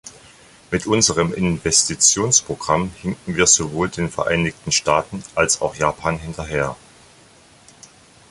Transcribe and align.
Mit 0.71 0.87
unserem 0.87 1.31
Investitionsprogramm 1.31 2.89
hinken 2.95 3.35
wir 3.37 3.45
sowohl 3.45 3.87
den 3.87 4.09
Vereinigten 4.09 4.71
Staaten 4.71 5.23
als 5.35 5.61
auch 5.61 5.75
Japan 5.75 6.17
hinterher. 6.17 6.75